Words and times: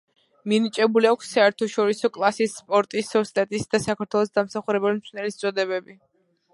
მინიჭებული 0.53 1.09
აქვს 1.09 1.29
საერთაშორისო 1.37 2.11
კლასის 2.17 2.57
სპორტის 2.63 3.13
ოსტატის 3.23 3.69
და 3.75 3.85
საქართველოს 3.87 4.37
დამსახურებული 4.41 5.01
მწვრთნელის 5.01 5.43
წოდებები. 5.45 6.01